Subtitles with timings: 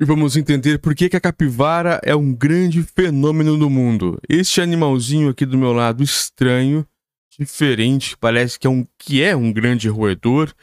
[0.00, 4.16] E vamos entender por que, que a capivara é um grande fenômeno no mundo.
[4.28, 6.86] Este animalzinho aqui do meu lado, estranho,
[7.36, 10.54] diferente, parece que é um, que é um grande roedor,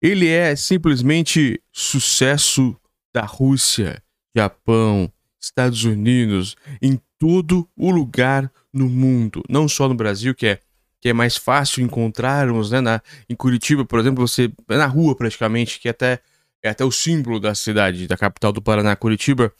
[0.00, 2.76] ele é simplesmente sucesso
[3.12, 4.00] da Rússia,
[4.36, 10.60] Japão, Estados Unidos, em todo o lugar no mundo, não só no Brasil, que é
[11.00, 15.78] que é mais fácil encontrarmos, né, na, em Curitiba, por exemplo, você na rua praticamente,
[15.78, 16.20] que até
[16.62, 19.52] é até o símbolo da cidade, da capital do Paraná, Curitiba.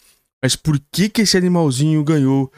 [0.42, 2.52] Mas por que que esse animalzinho ganhou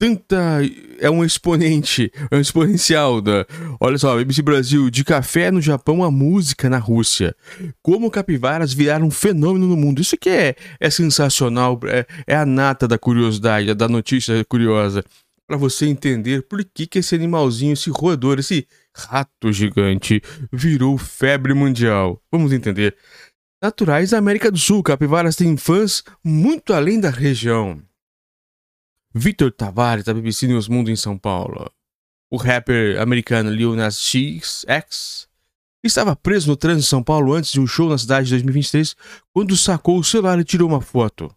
[0.00, 0.60] tanta.
[0.98, 3.46] É um exponente, é um exponencial da.
[3.78, 7.36] Olha só, BBC Brasil, de café no Japão a música na Rússia.
[7.82, 10.00] Como capivaras viraram um fenômeno no mundo.
[10.00, 15.04] Isso que é, é sensacional, é, é a nata da curiosidade, da notícia curiosa.
[15.46, 18.66] Para você entender por que, que esse animalzinho, esse roedor, esse
[18.96, 22.22] rato gigante virou febre mundial.
[22.32, 22.96] Vamos entender.
[23.62, 27.82] Naturais da América do Sul, capivaras têm fãs muito além da região.
[29.14, 31.70] Vitor Tavares, da BBC News Mundo em São Paulo.
[32.30, 34.64] O rapper americano Lil Nas X
[35.84, 38.96] estava preso no trânsito de São Paulo antes de um show na cidade de 2023
[39.30, 41.30] quando sacou o celular e tirou uma foto.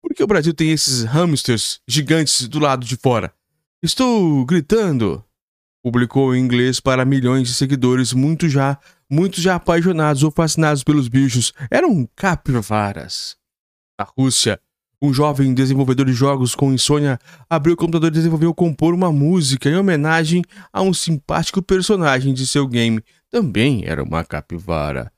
[0.00, 3.34] Por que o Brasil tem esses hamsters gigantes do lado de fora?
[3.82, 5.24] Estou gritando.
[5.82, 8.78] Publicou em inglês para milhões de seguidores, muitos já,
[9.10, 11.52] muitos já apaixonados ou fascinados pelos bichos.
[11.70, 13.36] Eram capivaras.
[13.98, 14.60] Na Rússia,
[15.00, 17.18] um jovem desenvolvedor de jogos com insônia
[17.48, 22.46] abriu o computador e desenvolveu compor uma música em homenagem a um simpático personagem de
[22.46, 23.02] seu game.
[23.30, 25.12] Também era uma capivara.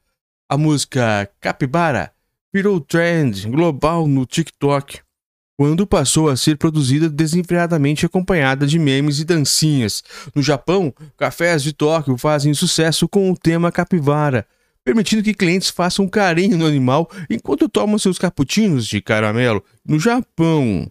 [0.49, 2.11] A música Capibara
[2.53, 5.01] virou trend global no TikTok,
[5.59, 10.05] quando passou a ser produzida desenfreadamente acompanhada de memes e dancinhas.
[10.33, 14.47] No Japão, cafés de Tóquio fazem sucesso com o tema capivara
[14.85, 19.63] permitindo que clientes façam carinho no animal enquanto tomam seus cappuccinos de caramelo.
[19.85, 20.91] No Japão,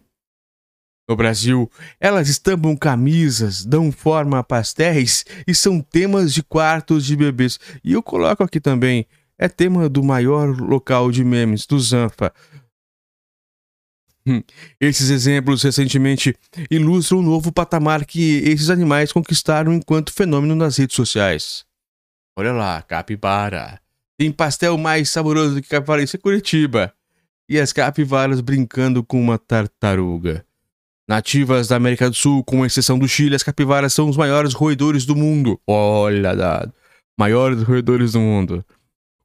[1.08, 7.16] no Brasil, elas estampam camisas, dão forma a pastéis e são temas de quartos de
[7.16, 7.58] bebês.
[7.82, 9.04] E eu coloco aqui também,
[9.36, 12.32] é tema do maior local de memes, do Zanfa.
[14.28, 14.42] Hum,
[14.78, 16.36] esses exemplos recentemente
[16.70, 21.64] ilustram o novo patamar que esses animais conquistaram enquanto fenômeno nas redes sociais.
[22.36, 23.80] Olha lá, capibara.
[24.18, 26.92] Tem pastel mais saboroso do que capivara, isso é Curitiba.
[27.48, 30.44] E as capivaras brincando com uma tartaruga.
[31.08, 35.06] Nativas da América do Sul, com exceção do Chile, as capivaras são os maiores roedores
[35.06, 35.58] do mundo.
[35.66, 36.70] Olha, dado.
[37.18, 38.62] Maiores roedores do mundo.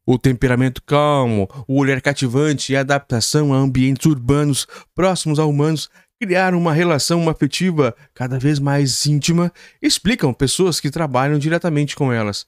[0.06, 5.90] O temperamento calmo, o olhar cativante e a adaptação a ambientes urbanos próximos a humanos
[6.22, 12.46] criaram uma relação afetiva cada vez mais íntima, explicam pessoas que trabalham diretamente com elas.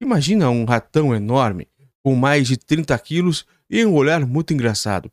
[0.00, 1.68] Imagina um ratão enorme,
[2.04, 5.10] com mais de 30 quilos e um olhar muito engraçado.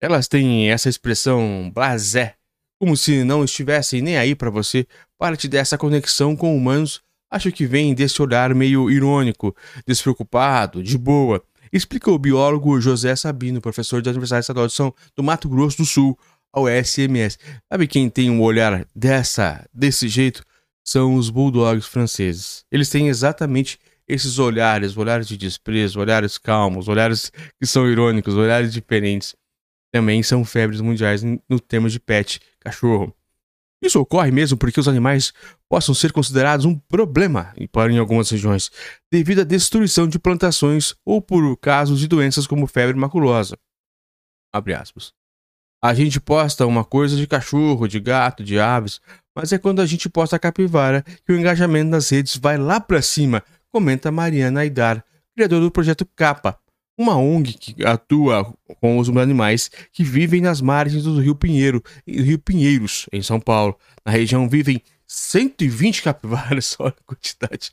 [0.00, 2.36] Elas têm essa expressão blasé,
[2.80, 4.86] como se não estivessem nem aí para você.
[5.18, 9.54] Parte dessa conexão com humanos acho que vem desse olhar meio irônico,
[9.86, 11.42] despreocupado, de boa.
[11.72, 15.86] Explica o biólogo José Sabino, professor da Universidade Estadual de São do Mato Grosso do
[15.86, 16.18] Sul,
[16.52, 17.38] ao SMS.
[17.70, 20.42] Sabe quem tem um olhar dessa, desse jeito?
[20.84, 22.64] São os bulldogs franceses.
[22.72, 23.78] Eles têm exatamente
[24.08, 29.36] esses olhares, olhares de desprezo, olhares calmos, olhares que são irônicos, olhares diferentes,
[29.92, 33.14] também são febres mundiais no tema de pet, cachorro.
[33.82, 35.32] Isso ocorre mesmo porque os animais
[35.68, 38.70] possam ser considerados um problema em algumas regiões,
[39.10, 43.56] devido à destruição de plantações ou por casos de doenças como febre maculosa.
[45.80, 49.00] A gente posta uma coisa de cachorro, de gato, de aves,
[49.36, 52.80] mas é quando a gente posta a capivara que o engajamento nas redes vai lá
[52.80, 55.04] para cima, comenta Mariana Aidar,
[55.36, 56.58] criadora do projeto Capa,
[56.98, 62.40] uma ONG que atua com os animais que vivem nas margens do Rio Pinheiro, Rio
[62.40, 63.78] Pinheiros, em São Paulo.
[64.04, 67.70] Na região vivem 120 capivaras, olha a quantidade.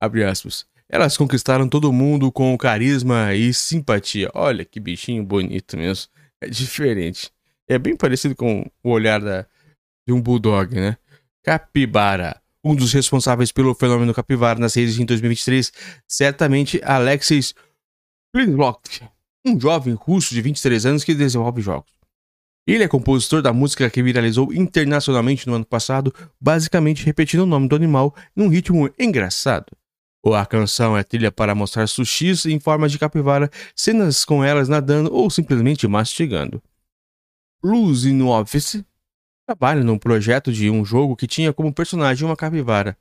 [0.00, 0.66] Abre aspas.
[0.88, 4.30] Elas conquistaram todo mundo com carisma e simpatia.
[4.34, 6.10] Olha que bichinho bonito mesmo.
[6.40, 7.30] É diferente.
[7.68, 9.46] É bem parecido com o olhar da,
[10.06, 10.96] de um bulldog, né?
[11.42, 15.72] Capibara um dos responsáveis pelo fenômeno capivara nas redes em 2023,
[16.08, 17.40] certamente Alexei
[18.36, 19.00] Plinlock,
[19.46, 21.90] um jovem russo de 23 anos que desenvolve jogos.
[22.66, 27.66] Ele é compositor da música que viralizou internacionalmente no ano passado, basicamente repetindo o nome
[27.66, 29.74] do animal num ritmo engraçado.
[30.34, 35.10] A canção é trilha para mostrar sushis em forma de capivara, cenas com elas nadando
[35.14, 36.62] ou simplesmente mastigando.
[37.62, 38.84] Blues in Office
[39.46, 42.98] trabalha num projeto de um jogo que tinha como personagem uma capivara.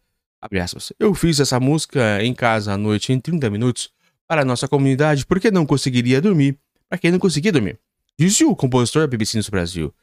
[0.97, 3.93] Eu fiz essa música em casa à noite em 30 minutos
[4.27, 6.57] para nossa comunidade porque não conseguiria dormir.
[6.89, 7.79] para quem não conseguia dormir.
[8.17, 9.93] Disse o compositor da BBC News Brasil.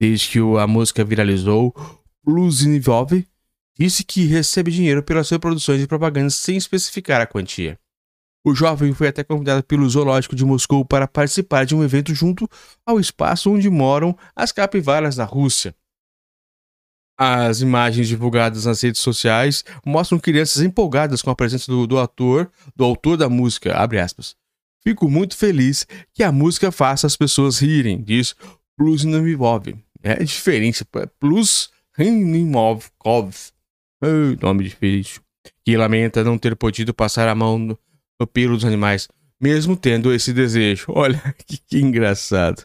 [0.00, 1.74] Desde que a música viralizou,
[2.24, 3.24] Bluesnivov
[3.78, 7.78] disse que recebe dinheiro pelas suas produções e propagandas sem especificar a quantia.
[8.44, 12.48] O jovem foi até convidado pelo Zoológico de Moscou para participar de um evento junto
[12.84, 15.74] ao espaço onde moram as capivaras na Rússia.
[17.16, 22.50] As imagens divulgadas nas redes sociais mostram crianças empolgadas com a presença do, do ator,
[22.74, 23.76] do autor da música,
[24.82, 28.34] Fico muito feliz que a música faça as pessoas rirem, diz
[28.76, 29.74] Plus Nimov.
[30.02, 30.84] É diferente,
[31.18, 32.86] Plus Nimov,
[34.42, 35.22] nome difícil,
[35.64, 37.78] que lamenta não ter podido passar a mão no,
[38.20, 39.08] no pelo dos animais,
[39.40, 40.86] mesmo tendo esse desejo.
[40.88, 42.64] Olha que, que engraçado.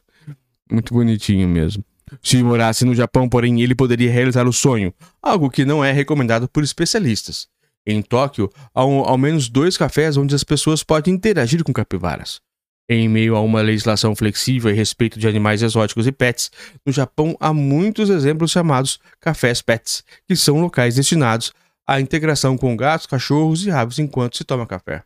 [0.70, 1.84] Muito bonitinho mesmo.
[2.22, 6.48] Se morasse no Japão, porém, ele poderia realizar o sonho, algo que não é recomendado
[6.48, 7.48] por especialistas.
[7.86, 12.40] Em Tóquio, há um, ao menos dois cafés onde as pessoas podem interagir com capivaras.
[12.88, 16.52] Em meio a uma legislação flexível a respeito de animais exóticos e pets,
[16.86, 21.54] no Japão há muitos exemplos chamados cafés pets, que são locais destinados
[21.88, 25.04] à integração com gatos, cachorros e aves enquanto se toma café.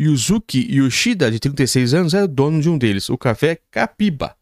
[0.00, 4.34] Yuzuki Yoshida, de 36 anos, é dono de um deles, o Café Capiba,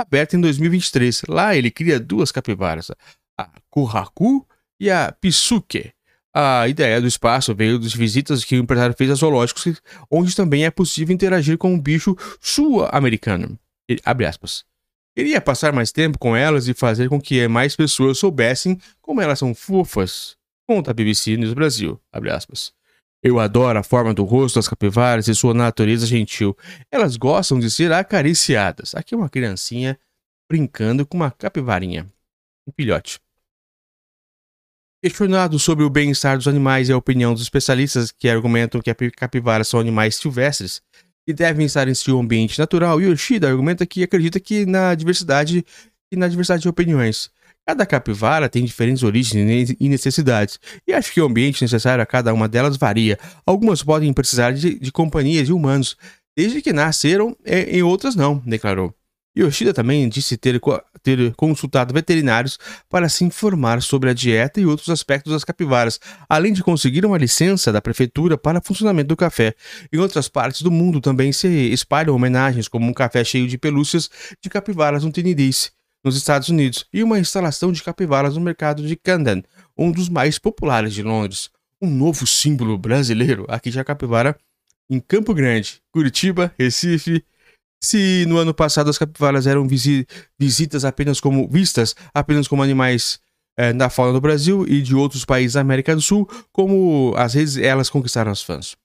[0.00, 1.22] aberto em 2023.
[1.28, 2.90] Lá ele cria duas capivaras,
[3.38, 4.46] a Kuhaku
[4.78, 5.92] e a Pisuke.
[6.32, 9.80] A ideia do espaço veio das visitas que o empresário fez a zoológicos,
[10.10, 13.58] onde também é possível interagir com um bicho sul-americano.
[14.04, 14.64] Abre aspas.
[15.16, 19.40] Queria passar mais tempo com elas e fazer com que mais pessoas soubessem como elas
[19.40, 20.36] são fofas,
[20.68, 22.00] conta a BBC News Brasil.
[22.12, 22.72] Abre aspas.
[23.22, 26.56] Eu adoro a forma do rosto das capivaras e sua natureza gentil.
[26.90, 28.94] Elas gostam de ser acariciadas.
[28.94, 29.98] Aqui uma criancinha
[30.50, 32.06] brincando com uma capivarinha.
[32.66, 33.20] Um filhote.
[35.02, 39.68] Questionado sobre o bem-estar dos animais e a opinião dos especialistas que argumentam que capivaras
[39.68, 40.82] são animais silvestres
[41.26, 45.64] e devem estar em seu ambiente natural, Yoshida argumenta que acredita que na diversidade
[46.12, 47.30] e na diversidade de opiniões.
[47.66, 52.34] Cada capivara tem diferentes origens e necessidades, e acho que o ambiente necessário a cada
[52.34, 53.18] uma delas varia.
[53.46, 55.96] Algumas podem precisar de, de companhia de humanos,
[56.36, 58.94] desde que nasceram, e, e outras não, declarou.
[59.36, 60.60] Yoshida também disse ter,
[61.02, 62.58] ter, consultado veterinários
[62.88, 67.16] para se informar sobre a dieta e outros aspectos das capivaras, além de conseguir uma
[67.16, 69.54] licença da prefeitura para funcionamento do café.
[69.92, 74.10] Em outras partes do mundo também se espalham homenagens, como um café cheio de pelúcias
[74.42, 75.70] de capivaras no Tennessee
[76.04, 79.44] nos Estados Unidos, e uma instalação de capivaras no mercado de Camden,
[79.76, 81.50] um dos mais populares de Londres.
[81.80, 84.36] Um novo símbolo brasileiro, aqui de capivara,
[84.90, 87.24] em Campo Grande, Curitiba, Recife.
[87.82, 90.06] Se no ano passado as capivaras eram visi
[90.38, 93.18] visitas apenas como vistas apenas como animais
[93.56, 97.32] é, da fauna do Brasil e de outros países da América do Sul, como às
[97.32, 98.76] vezes elas conquistaram os fãs.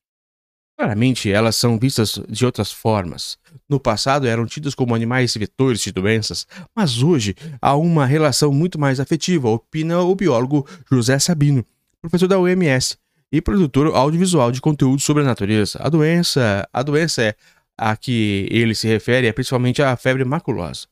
[0.77, 3.37] Claramente, elas são vistas de outras formas.
[3.67, 6.45] No passado eram tidas como animais vetores de doenças,
[6.75, 11.65] mas hoje há uma relação muito mais afetiva, opina o biólogo José Sabino,
[12.01, 12.97] professor da UMS
[13.31, 15.79] e produtor audiovisual de conteúdo sobre a natureza.
[15.81, 17.35] A doença, a doença é
[17.77, 20.87] a que ele se refere é principalmente a febre maculosa.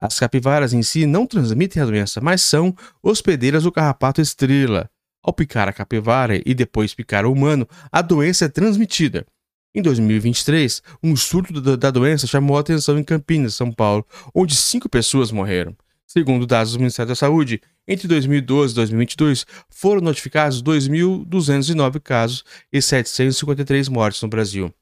[0.00, 4.90] As capivaras em si não transmitem a doença, mas são hospedeiras do carrapato estrela,
[5.24, 9.26] ao picar a capivara e depois picar o humano, a doença é transmitida.
[9.74, 14.88] Em 2023, um surto da doença chamou a atenção em Campinas, São Paulo, onde cinco
[14.88, 15.74] pessoas morreram.
[16.06, 22.80] Segundo dados do Ministério da Saúde, entre 2012 e 2022 foram notificados 2.209 casos e
[22.80, 24.72] 753 mortes no Brasil.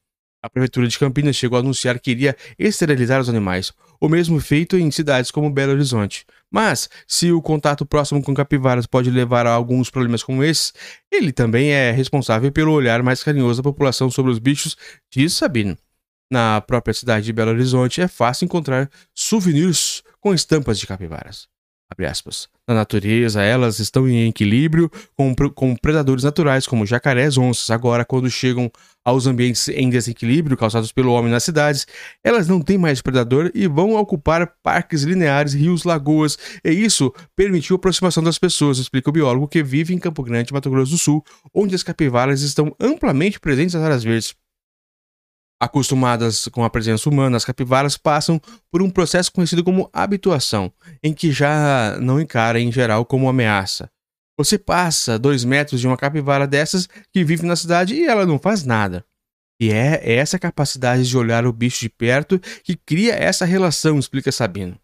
[0.43, 4.75] A Prefeitura de Campinas chegou a anunciar que iria esterilizar os animais, o mesmo feito
[4.75, 6.25] em cidades como Belo Horizonte.
[6.51, 10.73] Mas, se o contato próximo com capivaras pode levar a alguns problemas como esses,
[11.09, 14.75] ele também é responsável pelo olhar mais carinhoso da população sobre os bichos,
[15.09, 15.77] diz Sabino.
[16.29, 21.52] Na própria cidade de Belo Horizonte é fácil encontrar souvenirs com estampas de capivaras.
[22.67, 27.69] Na natureza, elas estão em equilíbrio com, com predadores naturais, como jacarés onças.
[27.69, 28.71] Agora, quando chegam
[29.03, 31.85] aos ambientes em desequilíbrio causados pelo homem nas cidades,
[32.23, 36.37] elas não têm mais predador e vão ocupar parques lineares, rios, lagoas.
[36.63, 40.53] E isso permitiu a aproximação das pessoas, explica o biólogo que vive em Campo Grande,
[40.53, 41.23] Mato Grosso do Sul,
[41.53, 44.42] onde as capivaras estão amplamente presentes nas áreas verdes.
[45.63, 48.37] Acostumadas com a presença humana, as capivaras passam
[48.69, 53.89] por um processo conhecido como habituação, em que já não encara em geral como ameaça.
[54.37, 58.37] Você passa dois metros de uma capivara dessas que vive na cidade e ela não
[58.37, 59.05] faz nada.
[59.57, 64.33] E é essa capacidade de olhar o bicho de perto que cria essa relação, explica
[64.33, 64.77] Sabino.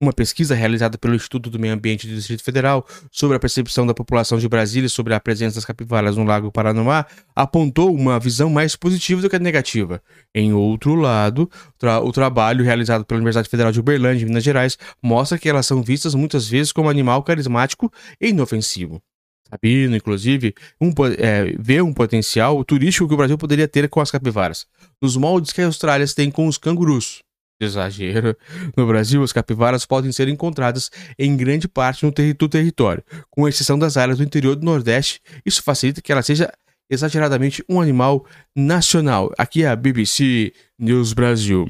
[0.00, 3.92] Uma pesquisa realizada pelo Instituto do Meio Ambiente do Distrito Federal sobre a percepção da
[3.92, 8.76] população de Brasília sobre a presença das capivaras no Lago Paranoá apontou uma visão mais
[8.76, 10.00] positiva do que negativa.
[10.32, 15.36] Em outro lado, tra o trabalho realizado pela Universidade Federal de Uberlândia, Minas Gerais, mostra
[15.36, 19.02] que elas são vistas muitas vezes como animal carismático e inofensivo.
[19.50, 24.12] Sabino, inclusive, um, é, vê um potencial turístico que o Brasil poderia ter com as
[24.12, 24.64] capivaras,
[25.02, 27.24] nos moldes que a Austrália tem com os cangurus
[27.60, 28.36] exagero.
[28.76, 33.96] No Brasil, as capivaras podem ser encontradas em grande parte do território, com exceção das
[33.96, 35.20] áreas do interior do Nordeste.
[35.44, 36.52] Isso facilita que ela seja
[36.90, 38.24] exageradamente um animal
[38.56, 39.30] nacional.
[39.36, 41.68] Aqui é a BBC News Brasil.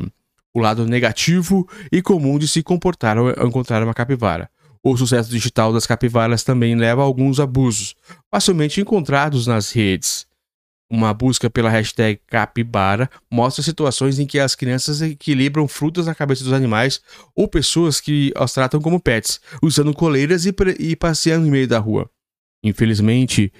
[0.54, 4.48] O lado negativo e comum de se comportar ao encontrar uma capivara.
[4.82, 7.94] O sucesso digital das capivaras também leva a alguns abusos,
[8.30, 10.27] facilmente encontrados nas redes.
[10.90, 16.42] Uma busca pela hashtag capibara mostra situações em que as crianças equilibram frutas na cabeça
[16.42, 17.02] dos animais
[17.34, 21.78] ou pessoas que os tratam como pets, usando coleiras e, e passeando no meio da
[21.78, 22.10] rua.
[22.64, 23.52] Infelizmente,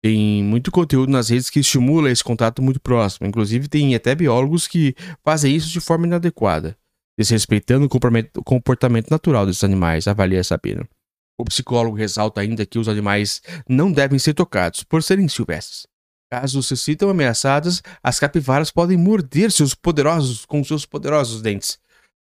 [0.00, 3.26] tem muito conteúdo nas redes que estimula esse contato muito próximo.
[3.26, 6.78] Inclusive, tem até biólogos que fazem isso de forma inadequada,
[7.18, 10.88] desrespeitando o comportamento natural desses animais, avalia Sabino.
[11.36, 15.86] O psicólogo ressalta ainda que os animais não devem ser tocados por serem silvestres.
[16.30, 21.78] Caso se sintam ameaçadas, as capivaras podem morder seus poderosos com seus poderosos dentes.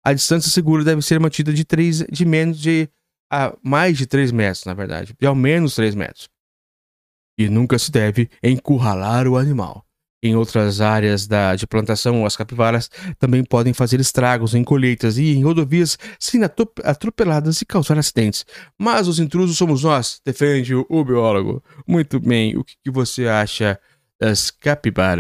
[0.04, 2.90] A distância segura deve ser mantida de, 3, de menos de
[3.32, 6.28] a mais de 3 metros, na verdade, de ao menos 3 metros.
[7.38, 9.86] E nunca se deve encurralar o animal.
[10.24, 15.34] Em outras áreas da, de plantação, as capivaras também podem fazer estragos em colheitas e
[15.34, 16.46] em rodovias sendo
[16.84, 18.46] atropeladas e causar acidentes.
[18.78, 21.64] Mas os intrusos somos nós, defende o biólogo.
[21.88, 23.80] Muito bem, o que, que você acha
[24.22, 25.20] das capivaras.